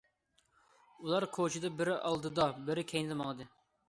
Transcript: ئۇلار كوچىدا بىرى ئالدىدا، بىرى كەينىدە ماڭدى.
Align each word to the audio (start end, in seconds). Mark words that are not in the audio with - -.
ئۇلار 1.03 1.27
كوچىدا 1.35 1.71
بىرى 1.81 1.97
ئالدىدا، 2.07 2.47
بىرى 2.71 2.85
كەينىدە 2.93 3.19
ماڭدى. 3.21 3.47